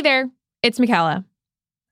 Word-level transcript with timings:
Hey 0.00 0.04
there, 0.04 0.30
it's 0.62 0.80
Michela. 0.80 1.26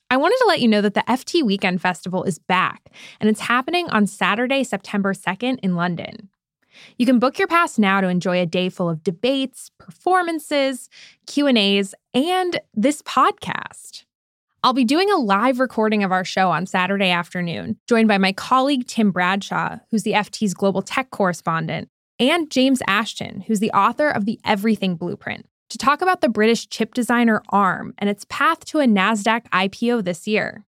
I 0.08 0.16
wanted 0.16 0.38
to 0.38 0.46
let 0.48 0.62
you 0.62 0.68
know 0.68 0.80
that 0.80 0.94
the 0.94 1.04
FT 1.06 1.42
Weekend 1.42 1.82
Festival 1.82 2.24
is 2.24 2.38
back, 2.38 2.90
and 3.20 3.28
it's 3.28 3.40
happening 3.40 3.86
on 3.90 4.06
Saturday, 4.06 4.64
September 4.64 5.12
2nd 5.12 5.58
in 5.62 5.76
London. 5.76 6.30
You 6.96 7.04
can 7.04 7.18
book 7.18 7.38
your 7.38 7.48
pass 7.48 7.78
now 7.78 8.00
to 8.00 8.08
enjoy 8.08 8.40
a 8.40 8.46
day 8.46 8.70
full 8.70 8.88
of 8.88 9.04
debates, 9.04 9.70
performances, 9.76 10.88
Q&As, 11.26 11.94
and 12.14 12.58
this 12.72 13.02
podcast. 13.02 14.04
I'll 14.62 14.72
be 14.72 14.84
doing 14.84 15.10
a 15.10 15.18
live 15.18 15.60
recording 15.60 16.02
of 16.02 16.10
our 16.10 16.24
show 16.24 16.50
on 16.50 16.64
Saturday 16.64 17.10
afternoon, 17.10 17.76
joined 17.86 18.08
by 18.08 18.16
my 18.16 18.32
colleague 18.32 18.86
Tim 18.86 19.10
Bradshaw, 19.10 19.80
who's 19.90 20.04
the 20.04 20.12
FT's 20.12 20.54
global 20.54 20.80
tech 20.80 21.10
correspondent, 21.10 21.90
and 22.18 22.50
James 22.50 22.80
Ashton, 22.86 23.42
who's 23.42 23.60
the 23.60 23.72
author 23.72 24.08
of 24.08 24.24
the 24.24 24.40
Everything 24.46 24.96
Blueprint, 24.96 25.44
to 25.68 25.78
talk 25.78 26.02
about 26.02 26.20
the 26.20 26.28
British 26.28 26.68
chip 26.68 26.94
designer 26.94 27.42
ARM 27.50 27.94
and 27.98 28.08
its 28.08 28.24
path 28.28 28.64
to 28.66 28.80
a 28.80 28.86
NASDAQ 28.86 29.48
IPO 29.50 30.04
this 30.04 30.26
year. 30.26 30.64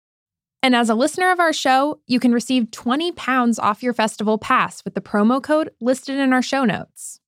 And 0.63 0.75
as 0.75 0.91
a 0.91 0.95
listener 0.95 1.31
of 1.31 1.41
our 1.41 1.55
show, 1.55 2.01
you 2.07 2.21
can 2.21 2.33
receive 2.33 2.71
20 2.71 3.13
pounds 3.13 3.59
off 3.59 3.83
your 3.83 3.95
festival 3.95 4.37
pass 4.37 4.85
with 4.85 4.95
the 4.95 5.01
promo 5.01 5.43
code 5.43 5.71
listed 5.81 6.19
in 6.19 6.33
our 6.33 6.43
show 6.43 6.65
notes. 6.65 7.21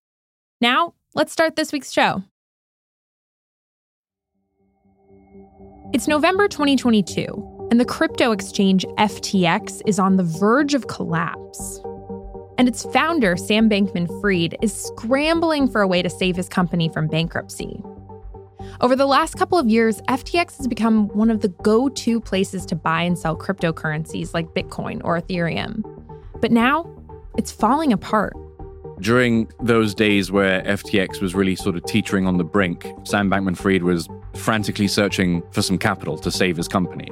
Now, 0.60 0.94
let's 1.14 1.32
start 1.32 1.56
this 1.56 1.72
week's 1.72 1.92
show. 1.92 2.22
It's 5.94 6.08
November 6.08 6.48
2022, 6.48 7.68
and 7.70 7.80
the 7.80 7.84
crypto 7.84 8.32
exchange 8.32 8.84
FTX 8.98 9.82
is 9.86 9.98
on 9.98 10.16
the 10.16 10.24
verge 10.24 10.74
of 10.74 10.88
collapse 10.88 11.80
and 12.58 12.68
its 12.68 12.84
founder, 12.84 13.36
Sam 13.36 13.68
Bankman 13.68 14.08
Fried, 14.20 14.56
is 14.62 14.72
scrambling 14.72 15.68
for 15.68 15.80
a 15.80 15.86
way 15.86 16.02
to 16.02 16.10
save 16.10 16.36
his 16.36 16.48
company 16.48 16.88
from 16.88 17.08
bankruptcy. 17.08 17.82
Over 18.80 18.96
the 18.96 19.06
last 19.06 19.36
couple 19.36 19.58
of 19.58 19.68
years, 19.68 20.00
FTX 20.02 20.58
has 20.58 20.66
become 20.66 21.08
one 21.08 21.30
of 21.30 21.40
the 21.40 21.48
go 21.48 21.88
to 21.88 22.20
places 22.20 22.66
to 22.66 22.76
buy 22.76 23.02
and 23.02 23.18
sell 23.18 23.36
cryptocurrencies 23.36 24.34
like 24.34 24.54
Bitcoin 24.54 25.00
or 25.04 25.20
Ethereum. 25.20 25.82
But 26.40 26.52
now, 26.52 26.90
it's 27.36 27.52
falling 27.52 27.92
apart. 27.92 28.34
During 29.00 29.50
those 29.60 29.94
days 29.94 30.30
where 30.30 30.62
FTX 30.62 31.20
was 31.20 31.34
really 31.34 31.56
sort 31.56 31.76
of 31.76 31.84
teetering 31.84 32.26
on 32.26 32.38
the 32.38 32.44
brink, 32.44 32.86
Sam 33.04 33.30
Bankman 33.30 33.56
Fried 33.56 33.82
was 33.82 34.08
frantically 34.34 34.88
searching 34.88 35.42
for 35.50 35.62
some 35.62 35.78
capital 35.78 36.16
to 36.18 36.30
save 36.30 36.56
his 36.56 36.68
company. 36.68 37.08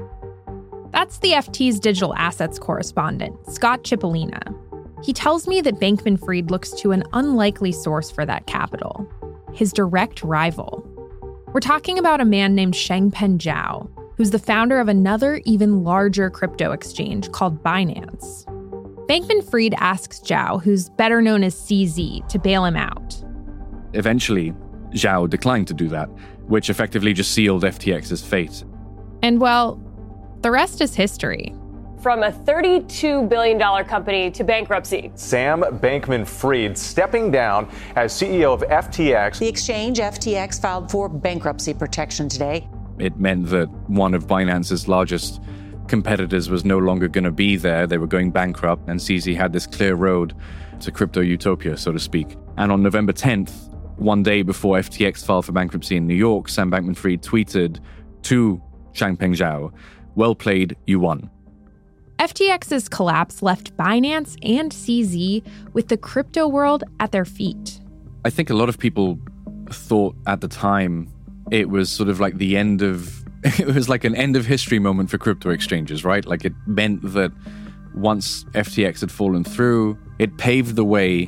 That's 0.93 1.19
the 1.19 1.31
FT's 1.33 1.81
digital 1.81 2.15
assets 2.15 2.59
correspondent, 2.59 3.35
Scott 3.53 3.85
Chipolina. 3.85 4.60
He 5.03 5.13
tells 5.13 5.49
me 5.49 5.61
that 5.63 5.81
Bankman 5.81 6.23
Fried 6.23 6.51
looks 6.51 6.71
to 6.73 6.93
an 6.93 7.05
unlikely 7.13 7.73
source 7.73 8.11
for 8.11 8.27
that 8.27 8.47
capital 8.47 9.09
his 9.53 9.73
direct 9.73 10.23
rival. 10.23 10.87
We're 11.49 11.61
talking 11.61 11.99
about 11.99 12.21
a 12.21 12.25
man 12.25 12.55
named 12.55 12.75
Changpeng 12.75 13.39
Zhao, 13.39 13.91
who's 14.17 14.31
the 14.31 14.39
founder 14.39 14.79
of 14.79 14.89
another, 14.89 15.41
even 15.45 15.83
larger 15.83 16.31
crypto 16.31 16.71
exchange 16.71 17.33
called 17.33 17.61
Binance. 17.65 18.45
Bankman 19.09 19.43
Fried 19.51 19.75
asks 19.79 20.21
Zhao, 20.21 20.63
who's 20.63 20.89
better 20.91 21.21
known 21.21 21.43
as 21.43 21.57
CZ, 21.57 22.29
to 22.29 22.39
bail 22.39 22.65
him 22.65 22.77
out. 22.77 23.21
Eventually, 23.93 24.55
Zhao 24.93 25.29
declined 25.29 25.67
to 25.67 25.75
do 25.75 25.89
that, 25.89 26.09
which 26.47 26.71
effectively 26.71 27.13
just 27.13 27.33
sealed 27.33 27.65
FTX's 27.65 28.25
fate. 28.25 28.63
And 29.23 29.41
well, 29.41 29.83
the 30.43 30.53
rest 30.53 30.81
is 30.81 30.95
history 30.95 31.53
from 32.01 32.23
a 32.23 32.33
$32 32.33 33.29
billion 33.29 33.59
company 33.85 34.31
to 34.31 34.45
bankruptcy. 34.45 35.13
Sam 35.15 35.61
Bankman 35.61 36.27
Fried 36.27 36.77
stepping 36.77 37.31
down 37.31 37.69
as 37.97 38.13
CEO 38.13 38.55
of 38.55 38.63
FTX. 38.63 39.39
The 39.39 39.49
exchange, 39.49 39.99
FTX, 39.99 40.61
filed 40.61 40.91
for 40.91 41.09
bankruptcy 41.09 41.75
protection 41.75 42.29
today. 42.29 42.69
It 42.99 43.19
meant 43.19 43.49
that 43.49 43.69
one 43.89 44.15
of 44.15 44.27
Binance's 44.27 44.89
largest 44.89 45.41
competitors 45.89 46.49
was 46.49 46.65
no 46.65 46.79
longer 46.79 47.09
going 47.09 47.25
to 47.25 47.31
be 47.31 47.57
there. 47.57 47.87
They 47.87 47.99
were 47.99 48.07
going 48.07 48.31
bankrupt, 48.31 48.89
and 48.89 48.99
CZ 48.99 49.37
had 49.37 49.53
this 49.53 49.67
clear 49.67 49.95
road 49.95 50.35
to 50.81 50.91
crypto 50.91 51.21
utopia, 51.21 51.77
so 51.77 51.93
to 51.93 51.99
speak. 51.99 52.37
And 52.57 52.73
on 52.73 52.83
November 52.83 53.13
10th, 53.13 53.69
one 53.97 54.23
day 54.23 54.43
before 54.43 54.79
FTX 54.79 55.25
filed 55.25 55.45
for 55.45 55.53
bankruptcy 55.53 55.97
in 55.97 56.07
New 56.07 56.15
York, 56.15 56.49
Sam 56.49 56.71
Bankman 56.71 56.97
Fried 56.97 57.23
tweeted 57.23 57.81
to 58.23 58.63
Changpeng 58.95 59.37
Zhao, 59.37 59.73
Well 60.15 60.35
played, 60.35 60.77
you 60.87 61.01
won. 61.01 61.31
FTX's 62.21 62.87
collapse 62.87 63.43
left 63.43 63.75
Binance 63.79 64.37
and 64.43 64.71
CZ 64.71 65.43
with 65.73 65.89
the 65.89 65.97
crypto 65.97 66.47
world 66.47 66.85
at 67.01 67.13
their 67.13 67.25
feet. 67.25 67.81
I 68.27 68.29
think 68.29 68.51
a 68.51 68.55
lot 68.55 68.69
of 68.69 68.79
people 68.79 69.19
thought 69.71 70.15
at 70.27 70.43
the 70.43 70.49
time 70.49 71.11
it 71.51 71.71
was 71.71 71.91
sort 71.91 72.11
of 72.11 72.21
like 72.21 72.37
the 72.37 72.59
end 72.59 72.83
of 72.83 73.25
it 73.59 73.75
was 73.75 73.89
like 73.89 74.05
an 74.05 74.15
end 74.15 74.37
of 74.37 74.45
history 74.45 74.79
moment 74.79 75.09
for 75.09 75.17
crypto 75.17 75.49
exchanges, 75.49 76.05
right? 76.05 76.27
Like 76.27 76.45
it 76.45 76.53
meant 76.67 77.01
that 77.15 77.33
once 77.95 78.45
FTX 78.53 79.01
had 79.01 79.11
fallen 79.11 79.43
through, 79.43 79.97
it 80.19 80.37
paved 80.37 80.77
the 80.77 80.85
way 80.85 81.27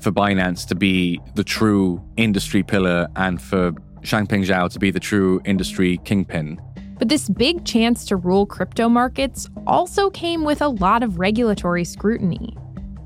for 0.00 0.12
Binance 0.12 0.64
to 0.68 0.76
be 0.76 1.20
the 1.34 1.42
true 1.42 2.00
industry 2.16 2.62
pillar 2.62 3.08
and 3.16 3.42
for 3.42 3.72
Changpeng 4.02 4.46
Zhao 4.46 4.70
to 4.70 4.78
be 4.78 4.92
the 4.92 5.00
true 5.00 5.40
industry 5.44 5.98
kingpin. 6.04 6.60
But 7.00 7.08
this 7.08 7.30
big 7.30 7.64
chance 7.64 8.04
to 8.04 8.16
rule 8.16 8.44
crypto 8.44 8.86
markets 8.86 9.48
also 9.66 10.10
came 10.10 10.44
with 10.44 10.60
a 10.60 10.68
lot 10.68 11.02
of 11.02 11.18
regulatory 11.18 11.82
scrutiny. 11.82 12.54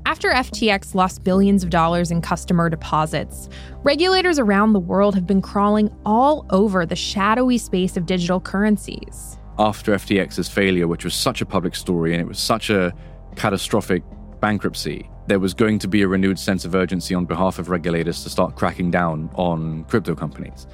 After 0.05 0.31
FTX 0.31 0.93
lost 0.95 1.23
billions 1.23 1.63
of 1.63 1.69
dollars 1.69 2.11
in 2.11 2.21
customer 2.21 2.69
deposits, 2.69 3.47
regulators 3.83 4.37
around 4.37 4.73
the 4.73 4.81
world 4.81 5.15
have 5.15 5.25
been 5.25 5.41
crawling 5.41 5.89
all 6.05 6.45
over 6.49 6.85
the 6.85 6.97
shadowy 6.97 7.57
space 7.57 7.95
of 7.95 8.05
digital 8.05 8.41
currencies. 8.41 9.37
After 9.57 9.93
FTX's 9.93 10.49
failure, 10.49 10.89
which 10.89 11.05
was 11.05 11.13
such 11.13 11.39
a 11.39 11.45
public 11.45 11.73
story 11.73 12.11
and 12.11 12.21
it 12.21 12.27
was 12.27 12.37
such 12.37 12.69
a 12.69 12.93
catastrophic 13.37 14.03
bankruptcy, 14.41 15.09
there 15.27 15.39
was 15.39 15.53
going 15.53 15.79
to 15.79 15.87
be 15.87 16.01
a 16.01 16.07
renewed 16.09 16.37
sense 16.37 16.65
of 16.65 16.75
urgency 16.75 17.15
on 17.15 17.23
behalf 17.23 17.59
of 17.59 17.69
regulators 17.69 18.23
to 18.23 18.29
start 18.29 18.57
cracking 18.57 18.91
down 18.91 19.29
on 19.35 19.85
crypto 19.85 20.15
companies. 20.15 20.67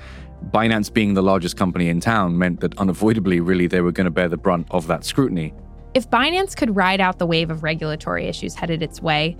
Binance 0.50 0.92
being 0.92 1.14
the 1.14 1.22
largest 1.22 1.56
company 1.56 1.88
in 1.88 2.00
town 2.00 2.38
meant 2.38 2.60
that 2.62 2.78
unavoidably, 2.78 3.40
really, 3.40 3.68
they 3.68 3.82
were 3.82 3.92
going 3.92 4.06
to 4.06 4.12
bear 4.12 4.28
the 4.28 4.38
brunt 4.38 4.68
of 4.72 4.88
that 4.88 5.06
scrutiny. 5.06 5.54
If 5.94 6.10
Binance 6.10 6.56
could 6.56 6.76
ride 6.76 7.00
out 7.00 7.20
the 7.20 7.26
wave 7.26 7.52
of 7.52 7.64
regulatory 7.64 8.26
issues 8.26 8.56
headed 8.56 8.82
its 8.82 9.02
way, 9.02 9.38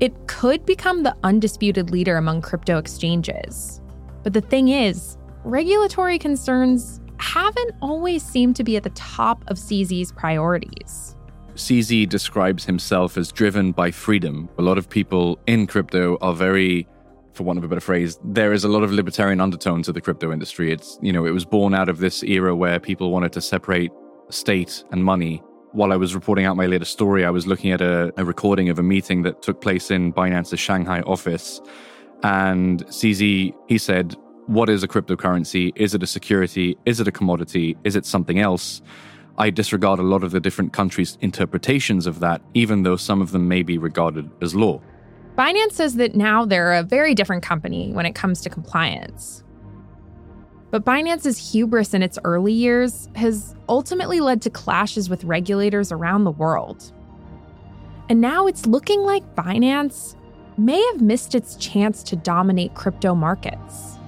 it 0.00 0.26
could 0.26 0.66
become 0.66 1.04
the 1.04 1.16
undisputed 1.22 1.90
leader 1.90 2.16
among 2.16 2.42
crypto 2.42 2.78
exchanges. 2.78 3.80
But 4.22 4.32
the 4.32 4.40
thing 4.40 4.68
is, 4.68 5.16
regulatory 5.44 6.18
concerns 6.18 7.00
haven't 7.18 7.74
always 7.80 8.22
seemed 8.22 8.56
to 8.56 8.64
be 8.64 8.76
at 8.76 8.82
the 8.82 8.90
top 8.90 9.44
of 9.48 9.56
CZ's 9.56 10.12
priorities. 10.12 11.16
CZ 11.54 12.08
describes 12.08 12.64
himself 12.64 13.16
as 13.16 13.30
driven 13.30 13.72
by 13.72 13.90
freedom. 13.90 14.48
A 14.58 14.62
lot 14.62 14.78
of 14.78 14.88
people 14.88 15.38
in 15.46 15.66
crypto 15.66 16.18
are 16.20 16.34
very 16.34 16.88
for 17.32 17.44
want 17.44 17.58
of 17.58 17.64
a 17.64 17.68
better 17.68 17.80
phrase, 17.80 18.18
there 18.24 18.52
is 18.52 18.64
a 18.64 18.68
lot 18.68 18.82
of 18.82 18.92
libertarian 18.92 19.40
undertone 19.40 19.82
to 19.82 19.92
the 19.92 20.00
crypto 20.00 20.32
industry. 20.32 20.72
It's, 20.72 20.98
you 21.02 21.12
know, 21.12 21.24
it 21.24 21.30
was 21.30 21.44
born 21.44 21.74
out 21.74 21.88
of 21.88 21.98
this 21.98 22.22
era 22.22 22.54
where 22.54 22.78
people 22.78 23.10
wanted 23.10 23.32
to 23.32 23.40
separate 23.40 23.90
state 24.28 24.84
and 24.90 25.04
money. 25.04 25.42
While 25.72 25.92
I 25.92 25.96
was 25.96 26.14
reporting 26.14 26.44
out 26.44 26.56
my 26.56 26.66
latest 26.66 26.92
story, 26.92 27.24
I 27.24 27.30
was 27.30 27.46
looking 27.46 27.72
at 27.72 27.80
a, 27.80 28.12
a 28.16 28.24
recording 28.24 28.68
of 28.68 28.78
a 28.78 28.82
meeting 28.82 29.22
that 29.22 29.42
took 29.42 29.60
place 29.60 29.90
in 29.90 30.12
Binance's 30.12 30.60
Shanghai 30.60 31.00
office. 31.02 31.60
And 32.22 32.84
CZ, 32.86 33.54
he 33.68 33.78
said, 33.78 34.14
What 34.46 34.68
is 34.68 34.82
a 34.82 34.88
cryptocurrency? 34.88 35.72
Is 35.76 35.94
it 35.94 36.02
a 36.02 36.06
security? 36.06 36.76
Is 36.84 37.00
it 37.00 37.08
a 37.08 37.12
commodity? 37.12 37.76
Is 37.84 37.96
it 37.96 38.04
something 38.04 38.38
else? 38.38 38.82
I 39.38 39.48
disregard 39.48 39.98
a 39.98 40.02
lot 40.02 40.22
of 40.22 40.30
the 40.30 40.40
different 40.40 40.74
countries' 40.74 41.16
interpretations 41.22 42.06
of 42.06 42.20
that, 42.20 42.42
even 42.52 42.82
though 42.82 42.96
some 42.96 43.22
of 43.22 43.32
them 43.32 43.48
may 43.48 43.62
be 43.62 43.78
regarded 43.78 44.30
as 44.42 44.54
law. 44.54 44.80
Binance 45.36 45.72
says 45.72 45.94
that 45.94 46.14
now 46.14 46.44
they're 46.44 46.72
a 46.72 46.82
very 46.82 47.14
different 47.14 47.42
company 47.42 47.92
when 47.92 48.04
it 48.04 48.14
comes 48.14 48.40
to 48.42 48.50
compliance. 48.50 49.42
But 50.70 50.84
Binance's 50.84 51.52
hubris 51.52 51.94
in 51.94 52.02
its 52.02 52.18
early 52.24 52.52
years 52.52 53.08
has 53.14 53.54
ultimately 53.68 54.20
led 54.20 54.42
to 54.42 54.50
clashes 54.50 55.08
with 55.10 55.24
regulators 55.24 55.92
around 55.92 56.24
the 56.24 56.30
world. 56.30 56.92
And 58.08 58.20
now 58.20 58.46
it's 58.46 58.66
looking 58.66 59.00
like 59.02 59.34
Binance 59.34 60.16
may 60.58 60.82
have 60.92 61.00
missed 61.00 61.34
its 61.34 61.56
chance 61.56 62.02
to 62.04 62.16
dominate 62.16 62.74
crypto 62.74 63.14
markets. 63.14 63.98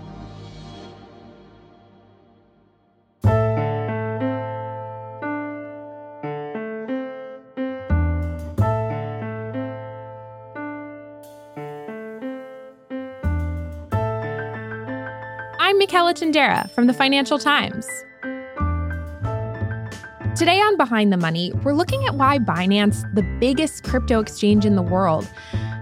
Tindera 15.94 16.68
from 16.72 16.88
the 16.88 16.92
Financial 16.92 17.38
Times. 17.38 17.86
Today 20.36 20.58
on 20.58 20.76
Behind 20.76 21.12
the 21.12 21.16
Money, 21.16 21.52
we're 21.62 21.72
looking 21.72 22.04
at 22.04 22.16
why 22.16 22.40
Binance, 22.40 23.02
the 23.14 23.22
biggest 23.38 23.84
crypto 23.84 24.18
exchange 24.18 24.66
in 24.66 24.74
the 24.74 24.82
world, 24.82 25.24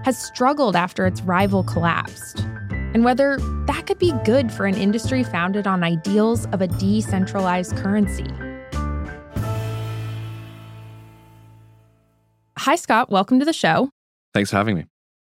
has 0.05 0.15
struggled 0.23 0.75
after 0.75 1.07
its 1.07 1.21
rival 1.21 1.63
collapsed. 1.63 2.45
and 2.93 3.03
whether 3.03 3.37
that 3.65 3.87
could 3.87 3.97
be 3.97 4.13
good 4.23 4.51
for 4.51 4.67
an 4.67 4.75
industry 4.75 5.23
founded 5.23 5.65
on 5.65 5.83
ideals 5.83 6.45
of 6.51 6.61
a 6.61 6.67
decentralized 6.67 7.75
currency. 7.77 8.27
Hi, 12.59 12.75
Scott. 12.75 13.09
Welcome 13.09 13.39
to 13.39 13.45
the 13.45 13.51
show. 13.51 13.89
Thanks 14.31 14.51
for 14.51 14.57
having 14.57 14.75
me. 14.75 14.85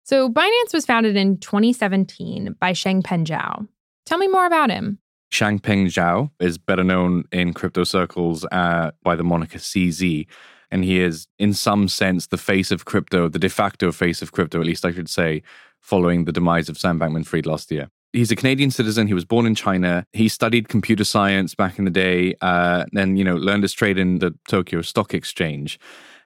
So, 0.03 0.29
Binance 0.29 0.75
was 0.75 0.85
founded 0.85 1.15
in 1.15 1.39
2017 1.39 2.57
by 2.59 2.73
Changpeng 2.73 3.25
Zhao. 3.25 3.69
Tell 4.07 4.19
me 4.19 4.29
more 4.29 4.47
about 4.47 4.71
him. 4.71 4.99
Changpeng 5.33 5.87
Zhao 5.87 6.31
is 6.39 6.59
better 6.59 6.85
known 6.85 7.25
in 7.33 7.55
crypto 7.55 7.85
circles 7.85 8.45
uh, 8.53 8.93
by 9.03 9.17
the 9.17 9.25
moniker 9.25 9.59
CZ. 9.59 10.27
And 10.71 10.85
he 10.85 11.01
is, 11.01 11.27
in 11.39 11.53
some 11.53 11.89
sense, 11.89 12.29
the 12.29 12.39
face 12.39 12.71
of 12.71 12.85
crypto, 12.85 13.29
the 13.29 13.39
de 13.39 13.49
facto 13.49 13.93
face 13.93 14.23
of 14.23 14.33
crypto, 14.33 14.61
at 14.61 14.67
least 14.67 14.85
I 14.85 14.93
should 14.93 15.09
say, 15.09 15.43
following 15.81 16.25
the 16.25 16.33
demise 16.33 16.69
of 16.69 16.79
Sam 16.79 16.99
Bankman 16.99 17.27
Fried 17.27 17.47
last 17.47 17.71
year. 17.71 17.91
He's 18.13 18.31
a 18.31 18.37
Canadian 18.37 18.71
citizen. 18.71 19.09
He 19.09 19.15
was 19.15 19.25
born 19.25 19.45
in 19.45 19.57
China. 19.57 20.07
He 20.13 20.29
studied 20.29 20.69
computer 20.69 21.05
science 21.05 21.55
back 21.55 21.79
in 21.79 21.85
the 21.85 21.91
day, 21.91 22.35
uh, 22.41 22.85
then, 22.93 23.17
you 23.17 23.25
know, 23.25 23.35
learned 23.35 23.65
his 23.65 23.73
trade 23.73 23.99
in 23.99 24.21
the 24.21 24.35
Tokyo 24.49 24.83
Stock 24.83 25.15
Exchange. 25.15 25.81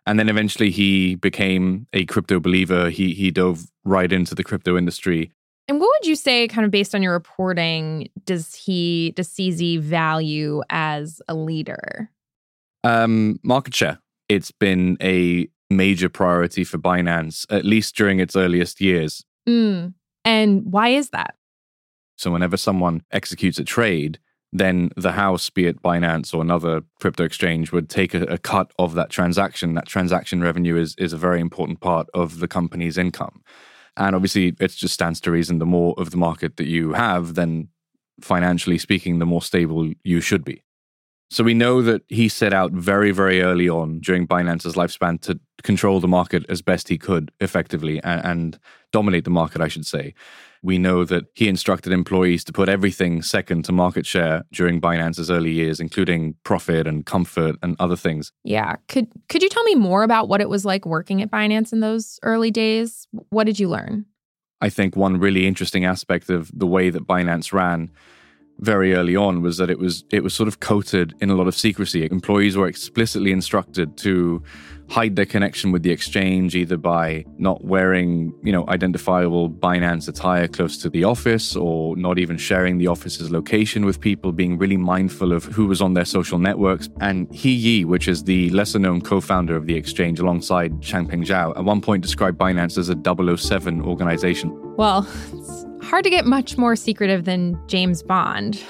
And 0.04 0.18
then 0.18 0.28
eventually 0.28 0.70
he 0.70 1.14
became 1.14 1.86
a 1.94 2.04
crypto 2.04 2.40
believer. 2.40 2.90
He, 2.90 3.14
he 3.14 3.30
dove 3.30 3.66
right 3.84 4.12
into 4.12 4.34
the 4.34 4.44
crypto 4.44 4.76
industry. 4.76 5.32
And 5.68 5.80
what 5.80 5.90
would 6.00 6.08
you 6.08 6.16
say, 6.16 6.48
kind 6.48 6.64
of 6.64 6.70
based 6.70 6.94
on 6.94 7.02
your 7.02 7.12
reporting, 7.12 8.08
does 8.24 8.54
he, 8.54 9.12
does 9.14 9.28
CZ 9.28 9.80
value 9.80 10.62
as 10.70 11.20
a 11.28 11.34
leader? 11.34 12.10
Um, 12.84 13.38
market 13.42 13.74
share. 13.74 13.98
It's 14.30 14.50
been 14.50 14.96
a 15.02 15.46
major 15.68 16.08
priority 16.08 16.64
for 16.64 16.78
Binance, 16.78 17.44
at 17.50 17.66
least 17.66 17.96
during 17.96 18.18
its 18.18 18.34
earliest 18.34 18.80
years. 18.80 19.24
Mm. 19.46 19.92
And 20.24 20.72
why 20.72 20.88
is 20.88 21.10
that? 21.10 21.34
So, 22.16 22.30
whenever 22.30 22.56
someone 22.56 23.02
executes 23.12 23.58
a 23.58 23.64
trade, 23.64 24.18
then 24.52 24.90
the 24.96 25.12
house, 25.12 25.50
be 25.50 25.66
it 25.66 25.82
Binance 25.82 26.34
or 26.34 26.40
another 26.40 26.82
crypto 27.00 27.24
exchange, 27.24 27.72
would 27.72 27.88
take 27.88 28.14
a, 28.14 28.22
a, 28.22 28.38
cut 28.38 28.72
of 28.78 28.94
that 28.94 29.10
transaction. 29.10 29.74
That 29.74 29.86
transaction 29.86 30.40
revenue 30.40 30.76
is, 30.76 30.94
is 30.98 31.12
a 31.12 31.18
very 31.18 31.40
important 31.40 31.80
part 31.80 32.08
of 32.14 32.40
the 32.40 32.48
company's 32.48 32.98
income. 32.98 33.42
And 33.98 34.14
obviously, 34.14 34.54
it 34.58 34.70
just 34.70 34.94
stands 34.94 35.20
to 35.22 35.30
reason 35.30 35.58
the 35.58 35.66
more 35.66 35.94
of 35.98 36.10
the 36.10 36.16
market 36.16 36.56
that 36.56 36.68
you 36.68 36.92
have, 36.92 37.34
then 37.34 37.68
financially 38.20 38.78
speaking, 38.78 39.18
the 39.18 39.26
more 39.26 39.42
stable 39.42 39.92
you 40.04 40.20
should 40.20 40.44
be. 40.44 40.62
So 41.30 41.44
we 41.44 41.52
know 41.52 41.82
that 41.82 42.02
he 42.08 42.28
set 42.28 42.54
out 42.54 42.72
very, 42.72 43.10
very 43.10 43.42
early 43.42 43.68
on 43.68 44.00
during 44.00 44.26
Binance's 44.26 44.74
lifespan 44.76 45.20
to 45.22 45.38
control 45.62 46.00
the 46.00 46.08
market 46.08 46.46
as 46.48 46.62
best 46.62 46.88
he 46.88 46.96
could 46.96 47.30
effectively 47.40 48.02
and, 48.02 48.24
and, 48.24 48.58
dominate 48.90 49.24
the 49.24 49.30
market, 49.30 49.60
I 49.60 49.68
should 49.68 49.84
say. 49.84 50.14
We 50.62 50.78
know 50.78 51.04
that 51.04 51.24
he 51.34 51.48
instructed 51.48 51.92
employees 51.92 52.44
to 52.44 52.52
put 52.52 52.68
everything 52.68 53.22
second 53.22 53.64
to 53.66 53.72
market 53.72 54.06
share 54.06 54.44
during 54.52 54.80
Binance's 54.80 55.30
early 55.30 55.52
years, 55.52 55.80
including 55.80 56.34
profit 56.44 56.86
and 56.86 57.06
comfort 57.06 57.56
and 57.62 57.76
other 57.78 57.96
things. 57.96 58.32
Yeah. 58.44 58.76
Could 58.88 59.08
could 59.28 59.42
you 59.42 59.48
tell 59.48 59.64
me 59.64 59.74
more 59.74 60.02
about 60.02 60.28
what 60.28 60.40
it 60.40 60.48
was 60.48 60.64
like 60.64 60.84
working 60.84 61.22
at 61.22 61.30
Binance 61.30 61.72
in 61.72 61.80
those 61.80 62.18
early 62.22 62.50
days? 62.50 63.06
What 63.30 63.44
did 63.44 63.60
you 63.60 63.68
learn? 63.68 64.06
I 64.60 64.68
think 64.70 64.96
one 64.96 65.18
really 65.18 65.46
interesting 65.46 65.84
aspect 65.84 66.30
of 66.30 66.50
the 66.52 66.66
way 66.66 66.90
that 66.90 67.06
Binance 67.06 67.52
ran 67.52 67.90
very 68.60 68.94
early 68.94 69.16
on 69.16 69.42
was 69.42 69.56
that 69.58 69.70
it 69.70 69.78
was 69.78 70.04
it 70.10 70.22
was 70.22 70.34
sort 70.34 70.48
of 70.48 70.60
coated 70.60 71.14
in 71.20 71.30
a 71.30 71.34
lot 71.34 71.46
of 71.46 71.54
secrecy. 71.54 72.04
Employees 72.04 72.56
were 72.56 72.66
explicitly 72.66 73.32
instructed 73.32 73.96
to 73.98 74.42
hide 74.88 75.16
their 75.16 75.26
connection 75.26 75.70
with 75.70 75.82
the 75.82 75.90
exchange 75.90 76.54
either 76.56 76.76
by 76.76 77.24
not 77.36 77.62
wearing, 77.62 78.32
you 78.42 78.50
know, 78.50 78.64
identifiable 78.68 79.50
Binance 79.50 80.08
attire 80.08 80.48
close 80.48 80.78
to 80.78 80.88
the 80.88 81.04
office 81.04 81.54
or 81.54 81.94
not 81.96 82.18
even 82.18 82.38
sharing 82.38 82.78
the 82.78 82.86
office's 82.86 83.30
location 83.30 83.84
with 83.84 84.00
people, 84.00 84.32
being 84.32 84.56
really 84.56 84.78
mindful 84.78 85.32
of 85.32 85.44
who 85.44 85.66
was 85.66 85.82
on 85.82 85.92
their 85.92 86.06
social 86.06 86.38
networks. 86.38 86.88
And 87.00 87.32
He 87.34 87.52
Yi, 87.52 87.84
which 87.84 88.08
is 88.08 88.24
the 88.24 88.48
lesser 88.50 88.78
known 88.78 89.02
co-founder 89.02 89.54
of 89.54 89.66
the 89.66 89.76
exchange 89.76 90.20
alongside 90.20 90.72
Changpeng 90.80 91.26
Zhao, 91.26 91.56
at 91.56 91.64
one 91.64 91.82
point 91.82 92.02
described 92.02 92.38
Binance 92.38 92.78
as 92.78 92.88
a 92.88 93.36
007 93.36 93.82
organization. 93.82 94.50
Well, 94.76 95.06
it's 95.34 95.64
hard 95.82 96.04
to 96.04 96.10
get 96.10 96.26
much 96.26 96.56
more 96.58 96.76
secretive 96.76 97.24
than 97.24 97.60
James 97.66 98.02
Bond. 98.02 98.62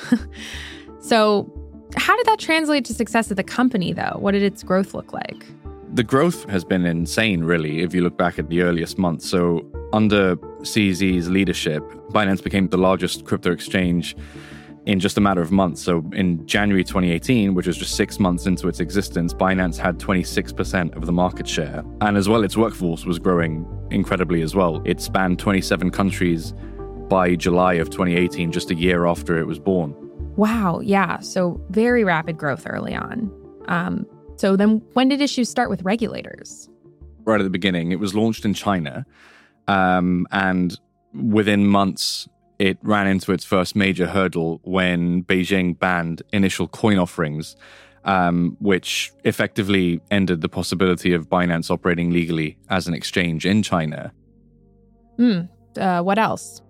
so, 1.00 1.52
how 1.96 2.16
did 2.16 2.26
that 2.26 2.38
translate 2.38 2.84
to 2.86 2.94
success 2.94 3.30
of 3.30 3.36
the 3.36 3.44
company 3.44 3.92
though? 3.92 4.16
What 4.16 4.32
did 4.32 4.42
its 4.42 4.62
growth 4.62 4.94
look 4.94 5.12
like? 5.12 5.44
the 5.92 6.02
growth 6.02 6.48
has 6.48 6.64
been 6.64 6.84
insane, 6.84 7.42
really, 7.42 7.80
if 7.82 7.94
you 7.94 8.02
look 8.02 8.16
back 8.16 8.38
at 8.38 8.48
the 8.48 8.62
earliest 8.62 8.98
months. 8.98 9.28
So, 9.28 9.64
under 9.92 10.36
CZ's 10.36 11.30
leadership, 11.30 11.82
Binance 12.10 12.42
became 12.42 12.68
the 12.68 12.76
largest 12.76 13.24
crypto 13.24 13.52
exchange 13.52 14.16
in 14.86 15.00
just 15.00 15.16
a 15.16 15.20
matter 15.20 15.40
of 15.40 15.50
months. 15.50 15.82
So, 15.82 16.04
in 16.12 16.46
January 16.46 16.84
2018, 16.84 17.54
which 17.54 17.66
was 17.66 17.76
just 17.76 17.96
six 17.96 18.18
months 18.18 18.46
into 18.46 18.68
its 18.68 18.80
existence, 18.80 19.32
Binance 19.32 19.78
had 19.78 19.98
26% 19.98 20.94
of 20.96 21.06
the 21.06 21.12
market 21.12 21.48
share. 21.48 21.82
And 22.00 22.16
as 22.16 22.28
well, 22.28 22.44
its 22.44 22.56
workforce 22.56 23.04
was 23.04 23.18
growing 23.18 23.66
incredibly 23.90 24.42
as 24.42 24.54
well. 24.54 24.82
It 24.84 25.00
spanned 25.00 25.38
27 25.38 25.90
countries 25.90 26.52
by 27.08 27.34
July 27.34 27.74
of 27.74 27.90
2018, 27.90 28.52
just 28.52 28.70
a 28.70 28.74
year 28.74 29.06
after 29.06 29.38
it 29.38 29.46
was 29.46 29.58
born. 29.58 29.94
Wow. 30.36 30.80
Yeah. 30.80 31.18
So, 31.20 31.60
very 31.70 32.04
rapid 32.04 32.36
growth 32.36 32.66
early 32.68 32.94
on. 32.94 33.30
Um, 33.66 34.06
so 34.36 34.56
then, 34.56 34.82
when 34.92 35.08
did 35.08 35.20
issues 35.20 35.48
start 35.48 35.68
with 35.68 35.82
regulators? 35.82 36.68
Right 37.24 37.40
at 37.40 37.44
the 37.44 37.50
beginning, 37.50 37.92
it 37.92 37.98
was 37.98 38.14
launched 38.14 38.44
in 38.44 38.54
China, 38.54 39.04
um, 39.66 40.26
and 40.30 40.78
within 41.12 41.66
months, 41.66 42.28
it 42.58 42.78
ran 42.82 43.06
into 43.06 43.32
its 43.32 43.44
first 43.44 43.76
major 43.76 44.06
hurdle 44.06 44.60
when 44.62 45.22
Beijing 45.24 45.78
banned 45.78 46.22
initial 46.32 46.68
coin 46.68 46.98
offerings, 46.98 47.56
um, 48.04 48.56
which 48.60 49.12
effectively 49.24 50.00
ended 50.10 50.40
the 50.40 50.48
possibility 50.48 51.12
of 51.12 51.28
Binance 51.28 51.70
operating 51.70 52.10
legally 52.10 52.56
as 52.68 52.88
an 52.88 52.94
exchange 52.94 53.44
in 53.44 53.62
China. 53.62 54.12
Hmm. 55.16 55.40
Uh, 55.76 56.00
what 56.02 56.18
else? 56.18 56.62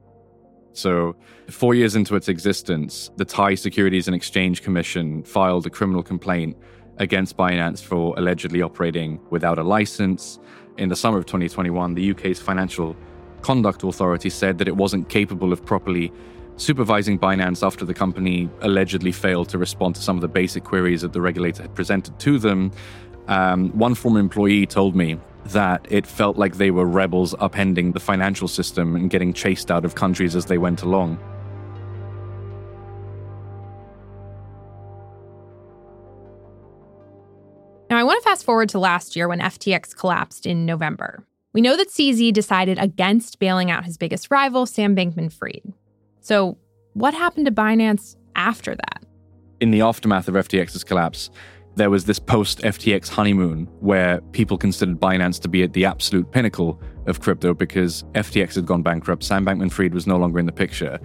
So, 0.78 1.16
four 1.50 1.74
years 1.74 1.96
into 1.96 2.14
its 2.14 2.28
existence, 2.28 3.10
the 3.16 3.24
Thai 3.24 3.56
Securities 3.56 4.06
and 4.06 4.14
Exchange 4.14 4.62
Commission 4.62 5.24
filed 5.24 5.66
a 5.66 5.70
criminal 5.70 6.04
complaint 6.04 6.56
against 6.98 7.36
Binance 7.36 7.82
for 7.82 8.14
allegedly 8.16 8.62
operating 8.62 9.18
without 9.30 9.58
a 9.58 9.64
license. 9.64 10.38
In 10.76 10.88
the 10.88 10.94
summer 10.94 11.18
of 11.18 11.26
2021, 11.26 11.94
the 11.94 12.12
UK's 12.12 12.38
Financial 12.38 12.96
Conduct 13.42 13.82
Authority 13.82 14.30
said 14.30 14.58
that 14.58 14.68
it 14.68 14.76
wasn't 14.76 15.08
capable 15.08 15.52
of 15.52 15.66
properly 15.66 16.12
supervising 16.58 17.18
Binance 17.18 17.66
after 17.66 17.84
the 17.84 17.94
company 17.94 18.48
allegedly 18.60 19.10
failed 19.10 19.48
to 19.48 19.58
respond 19.58 19.96
to 19.96 20.00
some 20.00 20.16
of 20.16 20.20
the 20.20 20.28
basic 20.28 20.62
queries 20.62 21.02
that 21.02 21.12
the 21.12 21.20
regulator 21.20 21.62
had 21.62 21.74
presented 21.74 22.16
to 22.20 22.38
them. 22.38 22.70
Um, 23.26 23.76
one 23.76 23.96
former 23.96 24.20
employee 24.20 24.64
told 24.64 24.94
me 24.94 25.18
that 25.46 25.86
it 25.90 26.06
felt 26.06 26.36
like 26.36 26.56
they 26.56 26.70
were 26.70 26.84
rebels 26.84 27.34
upending 27.34 27.92
the 27.92 28.00
financial 28.00 28.48
system 28.48 28.94
and 28.94 29.10
getting 29.10 29.32
chased 29.32 29.70
out 29.70 29.84
of 29.84 29.94
countries 29.94 30.36
as 30.36 30.46
they 30.46 30.58
went 30.58 30.82
along. 30.82 31.18
Now, 37.90 37.96
I 37.96 38.04
want 38.04 38.22
to 38.22 38.28
fast 38.28 38.44
forward 38.44 38.68
to 38.70 38.78
last 38.78 39.16
year 39.16 39.28
when 39.28 39.40
FTX 39.40 39.96
collapsed 39.96 40.44
in 40.44 40.66
November. 40.66 41.24
We 41.54 41.62
know 41.62 41.76
that 41.76 41.88
CZ 41.88 42.32
decided 42.34 42.78
against 42.78 43.38
bailing 43.38 43.70
out 43.70 43.84
his 43.84 43.96
biggest 43.96 44.30
rival, 44.30 44.66
Sam 44.66 44.94
Bankman 44.94 45.32
Fried. 45.32 45.72
So, 46.20 46.58
what 46.92 47.14
happened 47.14 47.46
to 47.46 47.52
Binance 47.52 48.16
after 48.36 48.74
that? 48.74 49.04
In 49.60 49.70
the 49.70 49.80
aftermath 49.80 50.28
of 50.28 50.34
FTX's 50.34 50.84
collapse, 50.84 51.30
there 51.76 51.90
was 51.90 52.04
this 52.04 52.18
post 52.18 52.60
FTX 52.60 53.08
honeymoon 53.08 53.66
where 53.80 54.20
people 54.32 54.58
considered 54.58 54.98
Binance 54.98 55.40
to 55.40 55.48
be 55.48 55.62
at 55.62 55.72
the 55.72 55.84
absolute 55.84 56.30
pinnacle 56.32 56.80
of 57.06 57.20
crypto 57.20 57.54
because 57.54 58.02
FTX 58.14 58.56
had 58.56 58.66
gone 58.66 58.82
bankrupt. 58.82 59.22
Sam 59.22 59.46
Bankman 59.46 59.70
Fried 59.70 59.94
was 59.94 60.06
no 60.06 60.16
longer 60.16 60.38
in 60.38 60.46
the 60.46 60.52
picture. 60.52 60.98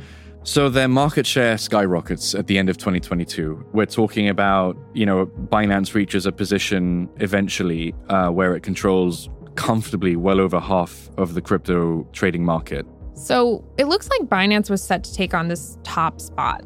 So 0.46 0.67
their 0.67 0.89
market 0.89 1.25
share 1.25 1.58
skyrockets 1.58 2.36
at 2.36 2.48
the 2.48 2.58
end 2.58 2.70
of 2.70 2.77
2022. 2.77 3.65
We're 3.72 3.86
talking 3.86 4.27
about, 4.27 4.77
you 4.93 5.05
know, 5.05 5.27
Binance 5.27 5.93
reaches 5.93 6.25
a 6.25 6.34
position 6.34 7.08
eventually 7.17 7.96
uh, 8.10 8.29
where 8.29 8.53
it 8.53 8.62
controls 8.62 9.29
comfortably 9.55 10.17
well 10.17 10.41
over 10.41 10.60
half 10.60 11.10
of 11.17 11.34
the 11.34 11.41
crypto 11.41 12.05
trading 12.12 12.43
market. 12.43 12.86
So 13.15 13.63
it 13.77 13.86
looks 13.86 14.10
like 14.10 14.27
Binance 14.27 14.70
was 14.70 14.84
set 14.84 15.03
to 15.05 15.13
take 15.13 15.34
on 15.34 15.48
this 15.48 15.77
top 15.84 16.20
spot. 16.20 16.65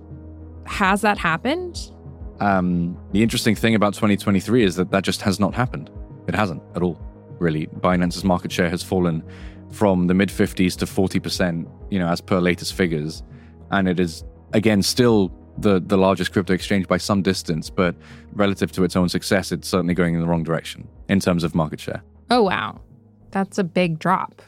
Has 0.66 1.02
that 1.02 1.20
happened? 1.20 1.92
Um, 2.40 2.98
the 3.12 3.24
interesting 3.24 3.56
thing 3.56 3.76
about 3.76 3.94
2023 3.94 4.64
is 4.64 4.76
that 4.76 4.92
that 4.92 5.04
just 5.04 5.22
has 5.22 5.40
not 5.40 5.54
happened. 5.54 5.90
It 6.28 6.36
hasn't 6.36 6.62
at 6.76 6.82
all, 6.82 7.00
really. 7.40 7.68
Binance's 7.68 8.24
market 8.24 8.52
share 8.52 8.70
has 8.70 8.84
fallen 8.84 9.24
from 9.72 10.08
the 10.08 10.14
mid 10.14 10.30
50s 10.30 10.78
to 10.78 10.86
40%, 10.86 11.70
you 11.90 12.00
know, 12.00 12.08
as 12.08 12.22
per 12.22 12.40
latest 12.40 12.74
figures 12.74 13.24
and 13.72 13.88
it 13.88 14.00
is 14.00 14.24
again 14.54 14.82
still 14.82 15.32
the 15.58 15.82
the 15.86 15.98
largest 15.98 16.32
crypto 16.32 16.54
exchange 16.54 16.88
by 16.88 16.98
some 16.98 17.22
distance, 17.22 17.70
but 17.70 17.96
relative 18.34 18.72
to 18.74 18.84
its 18.84 18.96
own 18.96 19.10
success, 19.10 19.52
it's 19.52 19.68
certainly 19.68 19.94
going 19.94 20.14
in 20.14 20.22
the 20.22 20.28
wrong 20.28 20.44
direction 20.44 20.88
in 21.10 21.20
terms 21.20 21.44
of 21.44 21.56
market 21.56 21.80
share. 21.80 22.04
Oh 22.30 22.44
wow, 22.44 22.80
that's 23.32 23.58
a 23.58 23.64
big 23.64 24.00
drop. 24.00 24.42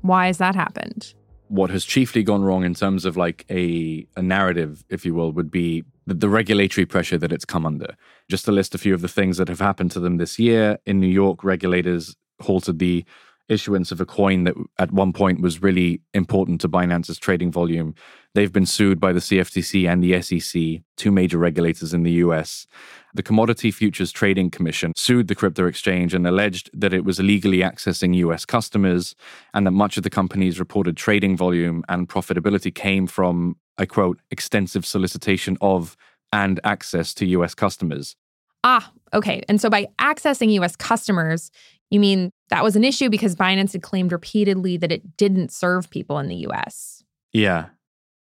Why 0.00 0.26
has 0.26 0.38
that 0.38 0.54
happened? 0.54 1.14
what 1.48 1.70
has 1.70 1.84
chiefly 1.84 2.22
gone 2.22 2.42
wrong 2.42 2.64
in 2.64 2.74
terms 2.74 3.04
of 3.04 3.16
like 3.16 3.44
a, 3.50 4.06
a 4.16 4.22
narrative, 4.22 4.84
if 4.88 5.04
you 5.04 5.14
will, 5.14 5.32
would 5.32 5.50
be 5.50 5.84
the, 6.06 6.14
the, 6.14 6.28
regulatory 6.28 6.86
pressure 6.86 7.18
that 7.18 7.32
it's 7.32 7.44
come 7.44 7.66
under. 7.66 7.96
Just 8.28 8.44
to 8.44 8.52
list 8.52 8.74
a 8.74 8.78
few 8.78 8.94
of 8.94 9.00
the 9.00 9.08
things 9.08 9.36
that 9.36 9.48
have 9.48 9.60
happened 9.60 9.90
to 9.92 10.00
them 10.00 10.16
this 10.16 10.38
year 10.38 10.78
in 10.86 11.00
New 11.00 11.06
York, 11.06 11.42
regulators 11.42 12.16
halted 12.40 12.78
the 12.78 13.04
issuance 13.48 13.92
of 13.92 14.00
a 14.00 14.06
coin 14.06 14.44
that 14.44 14.54
at 14.78 14.92
one 14.92 15.12
point 15.12 15.40
was 15.40 15.62
really 15.62 16.00
important 16.14 16.60
to 16.60 16.68
Binance's 16.68 17.18
trading 17.18 17.52
volume. 17.52 17.94
They've 18.34 18.52
been 18.52 18.66
sued 18.66 19.00
by 19.00 19.12
the 19.12 19.20
CFTC 19.20 19.88
and 19.90 20.02
the 20.02 20.20
SEC, 20.20 20.82
two 20.96 21.10
major 21.10 21.38
regulators 21.38 21.94
in 21.94 22.02
the 22.02 22.12
US. 22.12 22.66
The 23.14 23.22
Commodity 23.22 23.70
Futures 23.70 24.12
Trading 24.12 24.50
Commission 24.50 24.92
sued 24.96 25.28
the 25.28 25.34
crypto 25.34 25.66
exchange 25.66 26.12
and 26.12 26.26
alleged 26.26 26.70
that 26.74 26.92
it 26.92 27.04
was 27.04 27.18
illegally 27.18 27.58
accessing 27.58 28.14
US 28.16 28.44
customers 28.44 29.14
and 29.54 29.66
that 29.66 29.70
much 29.70 29.96
of 29.96 30.02
the 30.02 30.10
company's 30.10 30.58
reported 30.58 30.96
trading 30.96 31.36
volume 31.36 31.84
and 31.88 32.08
profitability 32.08 32.74
came 32.74 33.06
from, 33.06 33.56
I 33.78 33.86
quote, 33.86 34.20
extensive 34.30 34.84
solicitation 34.84 35.56
of 35.60 35.96
and 36.32 36.60
access 36.64 37.14
to 37.14 37.26
US 37.26 37.54
customers. 37.54 38.16
Ah, 38.64 38.90
okay. 39.14 39.42
And 39.48 39.60
so 39.60 39.70
by 39.70 39.86
accessing 40.00 40.50
US 40.54 40.74
customers, 40.74 41.50
you 41.90 42.00
mean 42.00 42.32
that 42.50 42.62
was 42.62 42.76
an 42.76 42.84
issue 42.84 43.10
because 43.10 43.34
Binance 43.34 43.72
had 43.72 43.82
claimed 43.82 44.12
repeatedly 44.12 44.76
that 44.76 44.92
it 44.92 45.16
didn't 45.16 45.52
serve 45.52 45.90
people 45.90 46.18
in 46.18 46.28
the 46.28 46.46
US? 46.48 47.02
Yeah. 47.32 47.66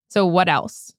So 0.08 0.26
what 0.26 0.48
else? 0.48 0.92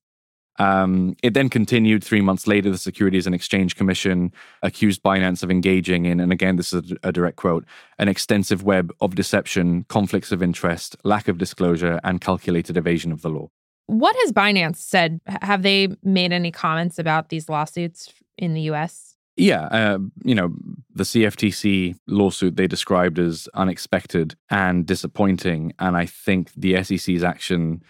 Um, 0.60 1.16
it 1.22 1.34
then 1.34 1.50
continued 1.50 2.04
three 2.04 2.22
months 2.22 2.48
later. 2.48 2.70
The 2.72 2.78
Securities 2.78 3.26
and 3.26 3.36
Exchange 3.36 3.76
Commission 3.76 4.34
accused 4.64 5.04
Binance 5.04 5.44
of 5.44 5.52
engaging 5.52 6.06
in, 6.06 6.20
and 6.20 6.32
again, 6.32 6.56
this 6.56 6.74
is 6.74 6.92
a, 6.92 7.10
a 7.10 7.12
direct 7.12 7.38
quote, 7.38 7.66
an 8.00 8.08
extensive 8.08 8.64
web 8.64 8.92
of 9.00 9.16
deception, 9.16 9.86
conflicts 9.88 10.32
of 10.32 10.42
interest, 10.42 10.96
lack 11.04 11.28
of 11.28 11.38
disclosure, 11.38 12.00
and 12.04 12.22
calculated 12.22 12.76
evasion 12.76 13.12
of 13.12 13.22
the 13.22 13.30
law. 13.30 13.50
What 13.86 14.16
has 14.22 14.34
Binance 14.34 14.78
said? 14.78 15.22
Have 15.28 15.62
they 15.62 15.90
made 16.04 16.34
any 16.34 16.52
comments 16.52 17.00
about 17.00 17.30
these 17.30 17.48
lawsuits 17.48 18.12
in 18.38 18.54
the 18.54 18.62
US? 18.62 19.16
Yeah, 19.38 19.66
uh, 19.66 20.00
you 20.24 20.34
know, 20.34 20.54
the 20.98 21.04
CFTC 21.04 21.96
lawsuit 22.08 22.56
they 22.56 22.68
described 22.68 23.20
as 23.20 23.48
unexpected 23.54 24.36
and 24.50 24.86
disappointing. 24.86 25.74
And 25.80 25.96
I 25.96 26.06
think 26.06 26.51
the 26.56 26.84
SEC's 26.84 27.24
action, 27.24 27.84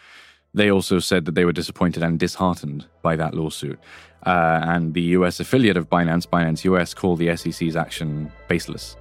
they 0.53 0.69
also 0.69 0.99
said 0.99 1.25
that 1.25 1.35
they 1.35 1.45
were 1.45 1.53
disappointed 1.53 2.03
and 2.03 2.19
disheartened 2.19 2.85
by 3.01 3.15
that 3.15 3.33
lawsuit. 3.33 3.79
Uh, 4.25 4.59
and 4.63 4.93
the 4.93 5.01
US 5.01 5.39
affiliate 5.39 5.77
of 5.77 5.89
Binance, 5.89 6.27
Binance 6.27 6.63
US, 6.65 6.93
called 6.93 7.19
the 7.19 7.35
SEC's 7.35 7.75
action 7.75 8.31
baseless. 8.47 8.95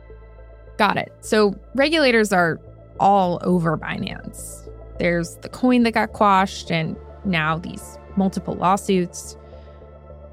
Got 0.79 0.97
it. 0.97 1.13
So 1.21 1.55
regulators 1.75 2.33
are 2.33 2.61
all 3.01 3.41
over 3.43 3.77
Binance. 3.77 4.69
There's 4.99 5.37
the 5.37 5.49
coin 5.49 5.83
that 5.83 5.93
got 5.93 6.13
quashed, 6.13 6.71
and 6.71 6.97
now 7.25 7.59
these 7.59 7.99
multiple 8.17 8.55
lawsuits. 8.55 9.37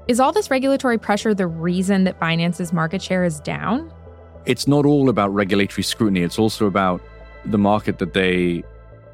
Is 0.06 0.20
all 0.20 0.32
this 0.32 0.50
regulatory 0.50 0.98
pressure 0.98 1.32
the 1.32 1.46
reason 1.46 2.04
that 2.04 2.20
Binance's 2.20 2.74
market 2.74 3.00
share 3.00 3.24
is 3.24 3.40
down? 3.40 3.90
It's 4.44 4.68
not 4.68 4.84
all 4.84 5.08
about 5.08 5.32
regulatory 5.32 5.82
scrutiny. 5.82 6.20
It's 6.20 6.38
also 6.38 6.66
about 6.66 7.00
the 7.46 7.56
market 7.56 7.98
that 8.00 8.12
they 8.12 8.62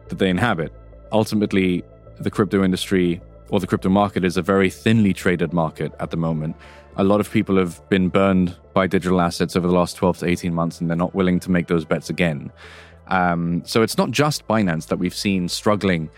that 0.08 0.18
they 0.18 0.28
inhabit. 0.28 0.72
Ultimately, 1.12 1.84
the 2.18 2.30
crypto 2.30 2.64
industry 2.64 3.22
or 3.50 3.60
the 3.60 3.68
crypto 3.68 3.88
market 3.88 4.24
is 4.24 4.36
a 4.36 4.42
very 4.42 4.68
thinly 4.68 5.12
traded 5.12 5.52
market 5.52 5.92
at 6.00 6.10
the 6.10 6.16
moment. 6.16 6.56
A 6.96 7.04
lot 7.04 7.20
of 7.20 7.30
people 7.30 7.56
have 7.56 7.88
been 7.88 8.08
burned 8.08 8.56
by 8.74 8.88
digital 8.88 9.20
assets 9.20 9.54
over 9.54 9.68
the 9.68 9.72
last 9.72 9.96
12 9.96 10.18
to 10.18 10.26
18 10.26 10.52
months, 10.52 10.80
and 10.80 10.90
they're 10.90 10.96
not 10.96 11.14
willing 11.14 11.38
to 11.40 11.52
make 11.52 11.68
those 11.68 11.84
bets 11.84 12.10
again. 12.10 12.50
Um, 13.06 13.62
so 13.64 13.82
it's 13.82 13.96
not 13.96 14.10
just 14.10 14.46
Binance 14.48 14.88
that 14.88 14.98
we've 14.98 15.14
seen 15.14 15.48
struggling 15.48 16.10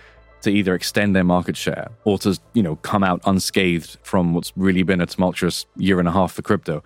to 0.42 0.50
either 0.50 0.74
extend 0.74 1.16
their 1.16 1.24
market 1.24 1.56
share 1.56 1.90
or 2.04 2.18
to, 2.18 2.38
you 2.54 2.62
know, 2.62 2.76
come 2.76 3.02
out 3.02 3.20
unscathed 3.24 3.98
from 4.02 4.34
what's 4.34 4.52
really 4.56 4.82
been 4.82 5.00
a 5.00 5.06
tumultuous 5.06 5.66
year 5.76 5.98
and 5.98 6.08
a 6.08 6.12
half 6.12 6.32
for 6.32 6.42
crypto. 6.42 6.82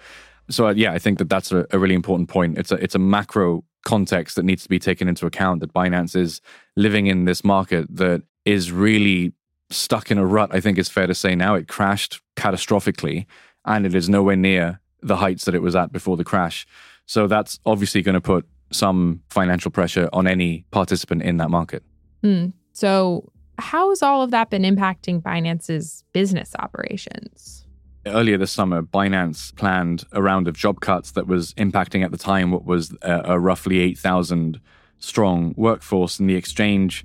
So 0.48 0.68
uh, 0.68 0.74
yeah, 0.74 0.92
I 0.92 0.98
think 0.98 1.18
that 1.18 1.28
that's 1.28 1.52
a, 1.52 1.66
a 1.70 1.78
really 1.78 1.94
important 1.94 2.28
point. 2.28 2.58
It's 2.58 2.70
a 2.70 2.76
it's 2.76 2.94
a 2.94 3.00
macro 3.00 3.64
context 3.84 4.36
that 4.36 4.44
needs 4.44 4.62
to 4.62 4.68
be 4.68 4.78
taken 4.78 5.08
into 5.08 5.26
account 5.26 5.60
that 5.60 5.72
Binance 5.72 6.16
is 6.16 6.40
living 6.76 7.06
in 7.06 7.24
this 7.24 7.44
market 7.44 7.86
that 7.96 8.22
is 8.44 8.72
really 8.72 9.32
stuck 9.70 10.10
in 10.10 10.18
a 10.18 10.26
rut. 10.26 10.50
I 10.52 10.60
think 10.60 10.78
it's 10.78 10.88
fair 10.88 11.06
to 11.06 11.14
say 11.14 11.34
now 11.34 11.54
it 11.54 11.68
crashed 11.68 12.20
catastrophically 12.36 13.26
and 13.64 13.86
it 13.86 13.94
is 13.94 14.08
nowhere 14.08 14.36
near 14.36 14.80
the 15.02 15.16
heights 15.16 15.44
that 15.44 15.54
it 15.54 15.62
was 15.62 15.74
at 15.76 15.92
before 15.92 16.16
the 16.16 16.24
crash. 16.24 16.66
So 17.06 17.26
that's 17.26 17.58
obviously 17.64 18.02
going 18.02 18.14
to 18.14 18.20
put 18.20 18.46
some 18.72 19.22
financial 19.30 19.70
pressure 19.70 20.08
on 20.12 20.26
any 20.26 20.64
participant 20.70 21.22
in 21.22 21.36
that 21.36 21.50
market. 21.50 21.82
Hmm. 22.22 22.48
So 22.72 23.30
how 23.58 23.90
has 23.90 24.02
all 24.02 24.22
of 24.22 24.30
that 24.30 24.50
been 24.50 24.62
impacting 24.62 25.22
Binance's 25.22 26.04
business 26.12 26.54
operations? 26.58 27.66
Earlier 28.06 28.38
this 28.38 28.52
summer, 28.52 28.82
Binance 28.82 29.54
planned 29.56 30.04
a 30.12 30.22
round 30.22 30.46
of 30.46 30.56
job 30.56 30.80
cuts 30.80 31.10
that 31.12 31.26
was 31.26 31.54
impacting 31.54 32.04
at 32.04 32.12
the 32.12 32.18
time 32.18 32.50
what 32.50 32.64
was 32.64 32.96
a, 33.02 33.22
a 33.24 33.38
roughly 33.38 33.80
8,000 33.80 34.60
strong 34.98 35.54
workforce. 35.56 36.20
in 36.20 36.26
the 36.26 36.36
exchange, 36.36 37.04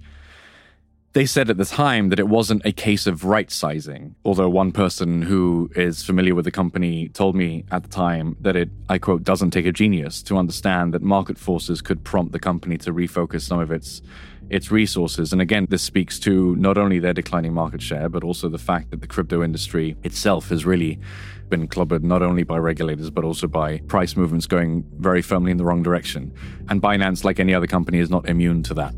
they 1.13 1.25
said 1.25 1.49
at 1.49 1.57
the 1.57 1.65
time 1.65 2.09
that 2.09 2.19
it 2.19 2.29
wasn't 2.29 2.65
a 2.65 2.71
case 2.71 3.05
of 3.05 3.25
right 3.25 3.51
sizing. 3.51 4.15
Although 4.23 4.49
one 4.49 4.71
person 4.71 5.23
who 5.23 5.69
is 5.75 6.03
familiar 6.03 6.35
with 6.35 6.45
the 6.45 6.51
company 6.51 7.09
told 7.09 7.35
me 7.35 7.65
at 7.71 7.83
the 7.83 7.89
time 7.89 8.37
that 8.39 8.55
it, 8.55 8.69
I 8.87 8.97
quote, 8.97 9.23
doesn't 9.23 9.51
take 9.51 9.65
a 9.65 9.73
genius 9.73 10.21
to 10.23 10.37
understand 10.37 10.93
that 10.93 11.01
market 11.01 11.37
forces 11.37 11.81
could 11.81 12.03
prompt 12.03 12.31
the 12.31 12.39
company 12.39 12.77
to 12.79 12.93
refocus 12.93 13.41
some 13.41 13.59
of 13.59 13.71
its 13.71 14.01
its 14.51 14.69
resources. 14.69 15.31
And 15.31 15.41
again, 15.41 15.65
this 15.69 15.81
speaks 15.81 16.19
to 16.19 16.55
not 16.57 16.77
only 16.77 16.99
their 16.99 17.13
declining 17.13 17.53
market 17.53 17.81
share, 17.81 18.09
but 18.09 18.23
also 18.23 18.49
the 18.49 18.57
fact 18.57 18.91
that 18.91 18.99
the 18.99 19.07
crypto 19.07 19.41
industry 19.43 19.95
itself 20.03 20.49
has 20.49 20.65
really 20.65 20.99
been 21.49 21.67
clobbered 21.67 22.03
not 22.03 22.21
only 22.21 22.43
by 22.43 22.57
regulators, 22.57 23.09
but 23.09 23.23
also 23.23 23.47
by 23.47 23.77
price 23.87 24.17
movements 24.17 24.45
going 24.45 24.83
very 24.97 25.21
firmly 25.21 25.51
in 25.51 25.57
the 25.57 25.63
wrong 25.63 25.81
direction. 25.81 26.33
And 26.69 26.81
Binance, 26.81 27.23
like 27.23 27.39
any 27.39 27.53
other 27.53 27.67
company, 27.67 27.99
is 27.99 28.09
not 28.09 28.27
immune 28.27 28.61
to 28.63 28.73
that. 28.73 28.93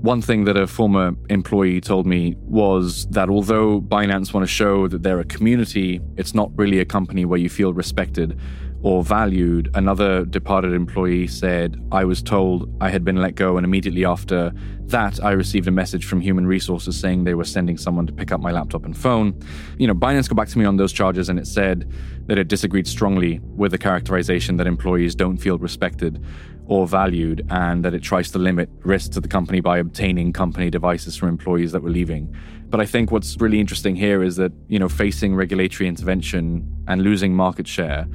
One 0.00 0.22
thing 0.22 0.44
that 0.44 0.56
a 0.56 0.66
former 0.66 1.12
employee 1.28 1.80
told 1.80 2.06
me 2.06 2.36
was 2.42 3.06
that 3.06 3.30
although 3.30 3.80
Binance 3.80 4.32
want 4.32 4.44
to 4.46 4.52
show 4.52 4.88
that 4.88 5.02
they're 5.02 5.20
a 5.20 5.24
community, 5.24 6.00
it's 6.16 6.34
not 6.34 6.52
really 6.54 6.78
a 6.80 6.84
company 6.84 7.24
where 7.24 7.38
you 7.38 7.48
feel 7.48 7.72
respected 7.72 8.38
or 8.82 9.02
valued. 9.02 9.70
Another 9.74 10.24
departed 10.24 10.72
employee 10.72 11.26
said, 11.26 11.80
I 11.90 12.04
was 12.04 12.22
told 12.22 12.70
I 12.80 12.90
had 12.90 13.04
been 13.04 13.16
let 13.16 13.34
go, 13.34 13.56
and 13.56 13.64
immediately 13.64 14.04
after 14.04 14.52
that, 14.86 15.22
I 15.22 15.32
received 15.32 15.66
a 15.68 15.70
message 15.70 16.06
from 16.06 16.20
Human 16.20 16.46
Resources 16.46 16.98
saying 16.98 17.24
they 17.24 17.34
were 17.34 17.44
sending 17.44 17.76
someone 17.76 18.06
to 18.06 18.12
pick 18.12 18.32
up 18.32 18.40
my 18.40 18.52
laptop 18.52 18.84
and 18.84 18.96
phone. 18.96 19.38
You 19.78 19.86
know, 19.86 19.94
Binance 19.94 20.28
got 20.28 20.36
back 20.36 20.48
to 20.48 20.58
me 20.58 20.64
on 20.64 20.76
those 20.76 20.92
charges 20.92 21.28
and 21.28 21.38
it 21.38 21.46
said 21.46 21.90
that 22.26 22.38
it 22.38 22.48
disagreed 22.48 22.86
strongly 22.86 23.40
with 23.56 23.72
the 23.72 23.78
characterization 23.78 24.56
that 24.56 24.66
employees 24.66 25.14
don't 25.14 25.36
feel 25.36 25.58
respected 25.58 26.24
or 26.66 26.86
valued 26.86 27.46
and 27.50 27.84
that 27.84 27.94
it 27.94 28.02
tries 28.02 28.30
to 28.30 28.38
limit 28.38 28.68
risk 28.80 29.12
to 29.12 29.20
the 29.20 29.28
company 29.28 29.60
by 29.60 29.78
obtaining 29.78 30.32
company 30.32 30.70
devices 30.70 31.16
from 31.16 31.28
employees 31.28 31.72
that 31.72 31.82
were 31.82 31.90
leaving. 31.90 32.34
But 32.68 32.80
I 32.80 32.86
think 32.86 33.10
what's 33.10 33.38
really 33.40 33.58
interesting 33.58 33.96
here 33.96 34.22
is 34.22 34.36
that, 34.36 34.52
you 34.68 34.78
know, 34.78 34.88
facing 34.88 35.34
regulatory 35.34 35.88
intervention 35.88 36.84
and 36.86 37.02
losing 37.02 37.34
market 37.34 37.66
share 37.66 38.06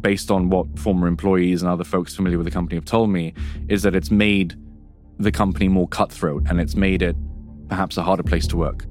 based 0.00 0.30
on 0.30 0.50
what 0.50 0.78
former 0.78 1.06
employees 1.06 1.62
and 1.62 1.70
other 1.70 1.84
folks 1.84 2.14
familiar 2.14 2.38
with 2.38 2.44
the 2.44 2.50
company 2.50 2.76
have 2.76 2.84
told 2.84 3.10
me, 3.10 3.34
is 3.68 3.82
that 3.82 3.94
it's 3.94 4.10
made 4.10 4.54
the 5.18 5.32
company 5.32 5.68
more 5.68 5.88
cutthroat 5.88 6.42
and 6.48 6.60
it's 6.60 6.74
made 6.74 7.02
it 7.02 7.16
perhaps 7.68 7.96
a 7.96 8.02
harder 8.02 8.22
place 8.22 8.46
to 8.46 8.56
work. 8.56 8.84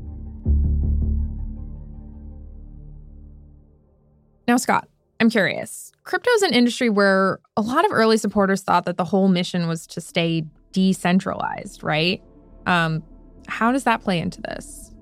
Now, 4.48 4.58
Scott, 4.58 4.88
I'm 5.20 5.30
curious. 5.30 5.92
Crypto 6.04 6.30
is 6.32 6.44
an 6.44 6.54
industry 6.54 6.90
where 6.90 7.40
a 7.58 7.62
lot 7.62 7.86
of 7.86 7.92
early 7.92 8.18
supporters 8.18 8.62
thought 8.62 8.86
that 8.86 8.98
the 8.98 9.06
whole 9.06 9.28
mission 9.28 9.68
was 9.68 9.88
to 9.88 10.02
stay 10.02 10.46
decentralized, 10.72 11.84
right? 11.84 12.22
Um, 12.68 13.04
how 13.48 13.72
does 13.72 13.86
that 13.86 14.02
play 14.02 14.20
into 14.20 14.42
this? 14.42 14.94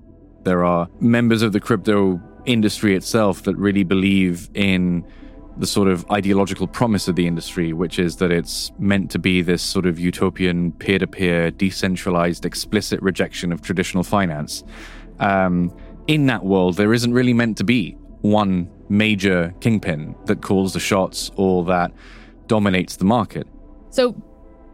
There 0.44 0.64
are 0.64 0.88
members 1.00 1.42
of 1.42 1.52
the 1.52 1.60
crypto 1.60 2.20
industry 2.46 2.94
itself 2.94 3.42
that 3.44 3.56
really 3.56 3.84
believe 3.84 4.50
in 4.54 5.04
the 5.56 5.66
sort 5.66 5.88
of 5.88 6.08
ideological 6.10 6.66
promise 6.66 7.06
of 7.08 7.16
the 7.16 7.26
industry, 7.26 7.72
which 7.72 7.98
is 7.98 8.16
that 8.16 8.32
it's 8.32 8.72
meant 8.78 9.10
to 9.12 9.18
be 9.18 9.40
this 9.40 9.62
sort 9.62 9.86
of 9.86 9.98
utopian, 9.98 10.72
peer 10.72 10.98
to 10.98 11.06
peer, 11.06 11.50
decentralized, 11.50 12.44
explicit 12.44 13.00
rejection 13.02 13.52
of 13.52 13.62
traditional 13.62 14.02
finance. 14.02 14.64
Um, 15.20 15.74
in 16.06 16.26
that 16.26 16.44
world, 16.44 16.76
there 16.76 16.92
isn't 16.92 17.12
really 17.12 17.32
meant 17.32 17.56
to 17.58 17.64
be 17.64 17.92
one 18.20 18.70
major 18.88 19.54
kingpin 19.60 20.14
that 20.26 20.42
calls 20.42 20.72
the 20.72 20.80
shots 20.80 21.30
or 21.36 21.64
that 21.64 21.92
dominates 22.46 22.96
the 22.96 23.04
market. 23.04 23.46
So, 23.90 24.20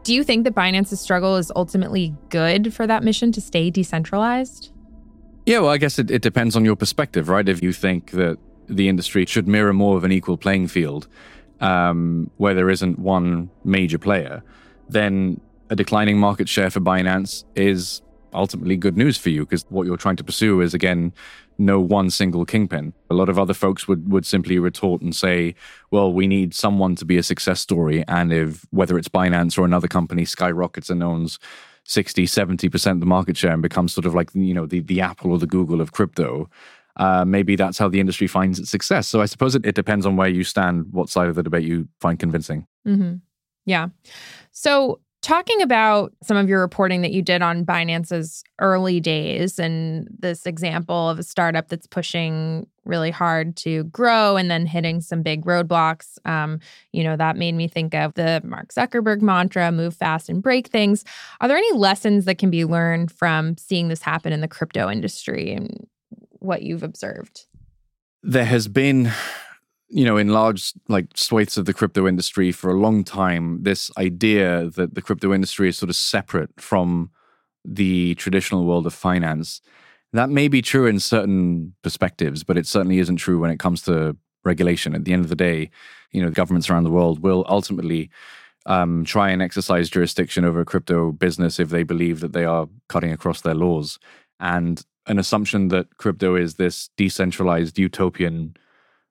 do 0.03 0.15
you 0.15 0.25
think 0.25 0.45
that 0.45 0.55
Binance's 0.55 1.01
struggle 1.01 1.37
is 1.37 1.53
ultimately 1.55 2.15
good 2.31 2.73
for 2.73 2.87
that 2.87 3.05
mission 3.05 3.33
to 3.33 3.41
stay 3.41 3.71
decentralized? 3.71 4.73
Yeah, 5.47 5.61
well, 5.61 5.71
I 5.71 5.79
guess 5.79 5.99
it, 5.99 6.11
it 6.11 6.23
depends 6.23 6.57
on 6.57 6.65
your 6.65 6.77
perspective, 6.77 7.29
right? 7.29 7.49
If 7.49 7.63
you 7.63 7.73
think 7.73 8.13
that 8.13 8.39
the 8.71 8.89
industry 8.89 9.27
should 9.27 9.49
mirror 9.49 9.73
more 9.73 9.97
of 9.97 10.05
an 10.05 10.13
equal 10.13 10.37
playing 10.37 10.69
field 10.69 11.07
um, 11.61 12.31
where 12.39 12.55
there 12.55 12.71
isn't 12.71 12.99
one 12.99 13.51
major 13.65 13.99
player, 13.99 14.43
then 14.89 15.41
a 15.69 15.77
declining 15.77 16.19
market 16.19 16.49
share 16.49 16.71
for 16.71 16.81
Binance 16.81 17.45
is 17.55 18.03
ultimately 18.33 18.77
good 18.77 18.97
news 18.97 19.19
for 19.19 19.31
you 19.31 19.45
because 19.45 19.65
what 19.71 19.87
you're 19.87 19.97
trying 19.97 20.17
to 20.17 20.25
pursue 20.25 20.61
is 20.61 20.73
again 20.73 21.13
no 21.59 21.79
one 21.79 22.09
single 22.09 22.47
kingpin. 22.47 22.93
A 23.11 23.15
lot 23.15 23.29
of 23.29 23.39
other 23.39 23.53
folks 23.53 23.87
would 23.87 24.11
would 24.11 24.25
simply 24.25 24.59
retort 24.59 25.03
and 25.03 25.15
say, 25.15 25.55
"Well, 25.91 26.13
we 26.13 26.27
need 26.27 26.55
someone 26.55 26.95
to 26.97 27.05
be 27.05 27.19
a 27.19 27.23
success 27.23 27.61
story, 27.61 28.03
and 28.09 28.33
if 28.33 28.65
whether 28.71 28.97
it's 28.97 29.09
Binance 29.09 29.59
or 29.59 29.65
another 29.65 29.89
company 29.89 30.25
skyrockets 30.25 30.91
and 30.91 31.03
owns 31.03 31.39
60, 31.85 32.27
70% 32.27 32.93
of 32.93 33.01
the 33.01 33.07
market 33.07 33.37
share 33.37 33.53
and 33.53 33.63
becomes 33.63 33.93
sort 33.93 34.07
of 34.07 34.15
like 34.15 34.31
you 34.35 34.55
know 34.55 34.67
the 34.67 34.81
the 34.81 35.01
Apple 35.01 35.33
or 35.33 35.39
the 35.39 35.47
Google 35.47 35.81
of 35.81 35.93
crypto." 35.93 36.49
Uh, 36.97 37.25
maybe 37.25 37.57
that's 37.57 37.79
how 37.79 37.89
the 37.89 38.01
industry 38.01 38.27
finds 38.27 38.59
its 38.59 38.71
success. 38.71 39.07
So 39.07 39.21
I 39.21 39.27
suppose 39.27 39.55
it, 39.55 39.65
it 39.65 39.75
depends 39.75 40.07
on 40.07 40.17
where 40.17 40.29
you 40.29 40.45
stand, 40.45 40.87
what 40.91 41.09
side 41.09 41.29
of 41.29 41.35
the 41.35 41.43
debate 41.43 41.65
you 41.65 41.89
find 42.01 42.19
convincing. 42.19 42.67
Mm-hmm. 42.87 43.17
Yeah. 43.67 43.89
So 44.53 45.01
Talking 45.23 45.61
about 45.61 46.15
some 46.23 46.39
of 46.39 46.49
your 46.49 46.61
reporting 46.61 47.03
that 47.03 47.13
you 47.13 47.21
did 47.21 47.43
on 47.43 47.67
Binance's 47.67 48.43
early 48.59 49.01
days 49.01 49.59
and 49.59 50.09
this 50.19 50.47
example 50.47 51.11
of 51.11 51.19
a 51.19 51.23
startup 51.23 51.69
that's 51.69 51.87
pushing 51.87 52.67
really 52.87 53.11
hard 53.11 53.55
to 53.59 53.85
grow 53.85 54.39
and 54.39 54.51
then 54.51 54.65
hitting 54.65 55.03
some 55.03 55.21
big 55.21 55.45
roadblocks, 55.45 56.17
um, 56.27 56.59
you 56.93 57.05
know, 57.05 57.17
that 57.17 57.37
made 57.37 57.55
me 57.55 57.69
think 57.69 57.95
of 57.95 58.15
the 58.15 58.41
Mark 58.45 58.73
Zuckerberg 58.73 59.21
mantra 59.21 59.71
move 59.71 59.95
fast 59.95 60.31
and 60.31 60.43
break 60.43 60.69
things. 60.69 61.05
Are 61.43 61.49
there 61.49 61.59
any 61.59 61.77
lessons 61.77 62.25
that 62.25 62.39
can 62.39 62.49
be 62.49 62.65
learned 62.65 63.13
from 63.13 63.59
seeing 63.59 63.89
this 63.89 64.01
happen 64.01 64.33
in 64.33 64.41
the 64.41 64.49
crypto 64.49 64.89
industry 64.89 65.53
and 65.53 65.87
what 66.41 66.63
you've 66.63 66.83
observed? 66.83 67.47
There 68.23 68.45
has 68.45 68.69
been 68.69 69.13
you 69.91 70.05
know, 70.05 70.17
in 70.17 70.29
large 70.29 70.73
like 70.89 71.07
swathes 71.17 71.59
of 71.59 71.65
the 71.65 71.75
crypto 71.75 72.07
industry 72.07 72.53
for 72.53 72.71
a 72.71 72.79
long 72.79 73.03
time, 73.03 73.63
this 73.63 73.91
idea 73.99 74.71
that 74.71 74.95
the 74.95 75.03
crypto 75.03 75.35
industry 75.35 75.69
is 75.69 75.77
sort 75.77 75.91
of 75.91 75.97
separate 75.97 76.51
from 76.61 77.11
the 77.65 78.15
traditional 78.15 78.65
world 78.65 78.87
of 78.87 78.95
finance. 78.95 79.61
That 80.13 80.31
may 80.31 80.47
be 80.47 80.63
true 80.63 80.87
in 80.87 81.01
certain 81.01 81.75
perspectives, 81.83 82.45
but 82.45 82.57
it 82.57 82.67
certainly 82.67 83.01
isn't 83.01 83.17
true 83.17 83.41
when 83.41 83.51
it 83.51 83.59
comes 83.59 83.83
to 83.83 84.17
regulation. 84.45 84.95
At 84.95 85.05
the 85.05 85.13
end 85.13 85.25
of 85.25 85.29
the 85.29 85.37
day, 85.37 85.71
you 86.13 86.23
know, 86.23 86.31
governments 86.31 86.71
around 86.71 86.85
the 86.85 86.91
world 86.91 87.21
will 87.21 87.45
ultimately 87.49 88.11
um, 88.67 89.05
try 89.05 89.31
and 89.31 89.43
exercise 89.43 89.91
jurisdiction 89.91 90.45
over 90.45 90.61
a 90.61 90.65
crypto 90.65 91.11
business 91.13 91.59
if 91.59 91.71
they 91.71 91.83
believe 91.83 92.21
that 92.21 92.33
they 92.33 92.45
are 92.45 92.69
cutting 92.89 93.13
across 93.13 93.41
their 93.41 93.55
laws. 93.55 93.99
And 94.39 94.85
an 95.11 95.19
assumption 95.19 95.69
that 95.69 95.97
crypto 95.97 96.37
is 96.37 96.55
this 96.55 96.89
decentralized 96.97 97.79
utopian 97.79 98.57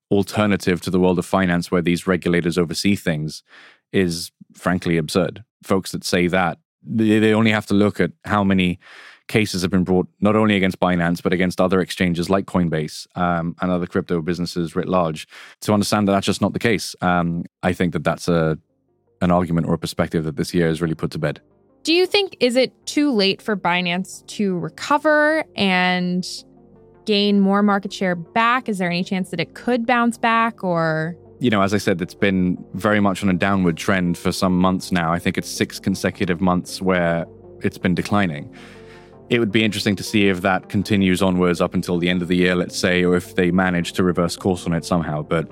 alternative 0.09 0.79
to 0.81 0.89
the 0.89 0.99
world 0.99 1.19
of 1.19 1.25
finance 1.25 1.69
where 1.69 1.81
these 1.81 2.07
regulators 2.07 2.57
oversee 2.57 2.95
things 2.95 3.43
is 3.91 4.31
frankly 4.53 4.97
absurd. 4.97 5.43
Folks 5.61 5.91
that 5.91 6.05
say 6.05 6.27
that, 6.27 6.57
they 6.81 7.33
only 7.33 7.51
have 7.51 7.65
to 7.65 7.73
look 7.73 7.99
at 7.99 8.11
how 8.23 8.43
many 8.43 8.79
cases 9.27 9.61
have 9.61 9.69
been 9.69 9.83
brought 9.83 10.07
not 10.21 10.37
only 10.37 10.55
against 10.55 10.79
Binance, 10.79 11.21
but 11.21 11.33
against 11.33 11.59
other 11.59 11.81
exchanges 11.81 12.29
like 12.29 12.45
Coinbase 12.45 13.05
um, 13.15 13.55
and 13.61 13.69
other 13.69 13.85
crypto 13.85 14.21
businesses 14.21 14.75
writ 14.75 14.87
large 14.87 15.27
to 15.61 15.73
understand 15.73 16.07
that 16.07 16.13
that's 16.13 16.25
just 16.25 16.41
not 16.41 16.53
the 16.53 16.59
case. 16.59 16.95
Um, 17.01 17.43
I 17.61 17.73
think 17.73 17.91
that 17.91 18.05
that's 18.05 18.29
a, 18.29 18.57
an 19.21 19.31
argument 19.31 19.67
or 19.67 19.73
a 19.73 19.77
perspective 19.77 20.23
that 20.23 20.37
this 20.37 20.53
year 20.53 20.67
has 20.67 20.81
really 20.81 20.95
put 20.95 21.11
to 21.11 21.19
bed. 21.19 21.41
Do 21.83 21.93
you 21.93 22.05
think 22.05 22.35
is 22.39 22.55
it 22.55 22.73
too 22.85 23.11
late 23.11 23.41
for 23.41 23.55
Binance 23.55 24.25
to 24.27 24.57
recover 24.59 25.45
and 25.55 26.27
gain 27.05 27.39
more 27.39 27.63
market 27.63 27.93
share 27.93 28.15
back? 28.15 28.67
Is 28.67 28.77
there 28.77 28.89
any 28.89 29.03
chance 29.03 29.31
that 29.31 29.39
it 29.39 29.55
could 29.55 29.85
bounce 29.85 30.17
back 30.17 30.63
or? 30.63 31.15
You 31.39 31.49
know, 31.49 31.61
as 31.61 31.73
I 31.73 31.77
said, 31.77 32.01
it's 32.01 32.13
been 32.13 32.63
very 32.73 32.99
much 32.99 33.23
on 33.23 33.29
a 33.29 33.33
downward 33.33 33.77
trend 33.77 34.17
for 34.17 34.31
some 34.31 34.59
months 34.59 34.91
now. 34.91 35.13
I 35.13 35.19
think 35.19 35.37
it's 35.37 35.49
six 35.49 35.79
consecutive 35.79 36.41
months 36.41 36.81
where 36.81 37.25
it's 37.61 37.77
been 37.77 37.95
declining. 37.95 38.53
It 39.29 39.39
would 39.39 39.51
be 39.51 39.63
interesting 39.63 39.95
to 39.95 40.03
see 40.03 40.27
if 40.27 40.41
that 40.41 40.69
continues 40.69 41.21
onwards 41.21 41.61
up 41.61 41.73
until 41.73 41.97
the 41.97 42.09
end 42.09 42.21
of 42.21 42.27
the 42.27 42.35
year, 42.35 42.55
let's 42.55 42.77
say, 42.77 43.05
or 43.05 43.15
if 43.15 43.35
they 43.35 43.51
manage 43.51 43.93
to 43.93 44.03
reverse 44.03 44.35
course 44.35 44.65
on 44.65 44.73
it 44.73 44.83
somehow. 44.83 45.21
But 45.21 45.49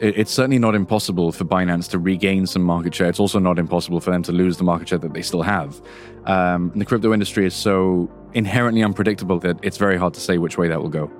it's 0.00 0.30
certainly 0.30 0.58
not 0.58 0.74
impossible 0.74 1.32
for 1.32 1.44
Binance 1.44 1.88
to 1.90 1.98
regain 1.98 2.46
some 2.46 2.62
market 2.62 2.94
share. 2.94 3.08
It's 3.08 3.20
also 3.20 3.38
not 3.38 3.58
impossible 3.58 4.00
for 4.00 4.10
them 4.10 4.22
to 4.24 4.32
lose 4.32 4.56
the 4.56 4.64
market 4.64 4.88
share 4.88 4.98
that 4.98 5.12
they 5.12 5.22
still 5.22 5.42
have. 5.42 5.80
Um, 6.24 6.72
the 6.74 6.84
crypto 6.84 7.12
industry 7.12 7.46
is 7.46 7.54
so 7.54 8.10
inherently 8.34 8.82
unpredictable 8.82 9.38
that 9.40 9.58
it's 9.62 9.76
very 9.76 9.96
hard 9.96 10.14
to 10.14 10.20
say 10.20 10.38
which 10.38 10.58
way 10.58 10.68
that 10.68 10.80
will 10.80 10.88
go. 10.88 11.10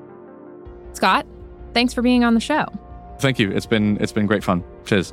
Scott, 0.92 1.26
thanks 1.74 1.94
for 1.94 2.02
being 2.02 2.24
on 2.24 2.34
the 2.34 2.40
show. 2.40 2.66
Thank 3.20 3.38
you. 3.38 3.50
It's 3.50 3.66
been 3.66 3.96
it's 4.00 4.12
been 4.12 4.26
great 4.26 4.44
fun. 4.44 4.62
Cheers. 4.84 5.12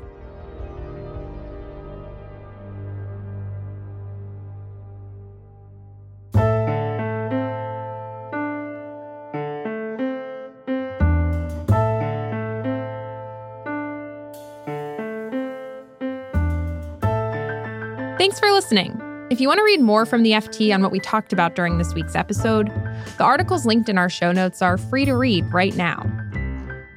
Thanks 18.25 18.39
for 18.39 18.49
listening. 18.51 18.99
If 19.29 19.39
you 19.39 19.47
want 19.47 19.59
to 19.59 19.63
read 19.63 19.81
more 19.81 20.03
from 20.03 20.23
the 20.23 20.31
FT 20.31 20.73
on 20.73 20.81
what 20.81 20.91
we 20.91 20.99
talked 20.99 21.31
about 21.31 21.53
during 21.53 21.77
this 21.77 21.93
week's 21.93 22.15
episode, 22.15 22.71
the 23.19 23.23
articles 23.23 23.67
linked 23.67 23.87
in 23.87 23.99
our 23.99 24.09
show 24.09 24.31
notes 24.31 24.63
are 24.63 24.79
free 24.79 25.05
to 25.05 25.15
read 25.15 25.45
right 25.53 25.75
now. 25.75 26.01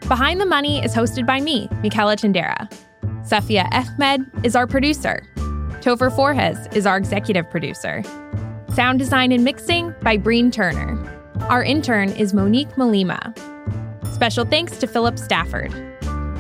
Behind 0.09 0.41
the 0.41 0.47
Money 0.47 0.83
is 0.83 0.95
hosted 0.95 1.27
by 1.27 1.39
me, 1.43 1.69
Michela 1.83 2.17
Tindera. 2.17 2.73
Safia 3.29 3.69
Ahmed 3.73 4.23
is 4.43 4.57
our 4.57 4.67
producer. 4.67 5.23
Topher 5.83 6.11
Forhecz 6.11 6.75
is 6.75 6.87
our 6.87 6.97
executive 6.97 7.51
producer. 7.51 8.03
Sound 8.73 8.99
design 8.99 9.31
and 9.31 9.45
mixing 9.45 9.95
by 10.01 10.17
Breen 10.17 10.51
Turner. 10.51 10.97
Our 11.51 11.63
intern 11.63 12.09
is 12.13 12.33
Monique 12.33 12.73
Malima. 12.77 13.37
Special 14.15 14.47
thanks 14.47 14.79
to 14.79 14.87
Philip 14.87 15.19
Stafford. 15.19 15.73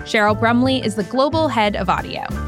Cheryl 0.07 0.40
Brumley 0.40 0.83
is 0.83 0.94
the 0.94 1.05
global 1.05 1.48
head 1.48 1.77
of 1.77 1.90
audio. 1.90 2.48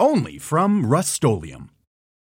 only 0.00 0.38
from 0.38 0.86
Rust-Oleum 0.86 1.70